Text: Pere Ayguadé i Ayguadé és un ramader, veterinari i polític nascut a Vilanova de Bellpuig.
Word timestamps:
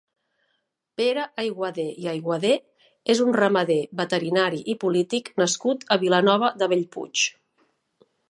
Pere 0.99 1.25
Ayguadé 1.43 1.83
i 2.05 2.07
Ayguadé 2.13 2.53
és 3.15 3.21
un 3.27 3.35
ramader, 3.39 3.77
veterinari 4.01 4.61
i 4.75 4.77
polític 4.87 5.31
nascut 5.43 5.85
a 5.97 5.99
Vilanova 6.05 6.53
de 6.63 6.69
Bellpuig. 6.75 7.29